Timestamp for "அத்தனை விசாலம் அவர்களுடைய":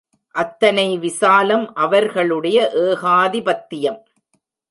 0.35-2.57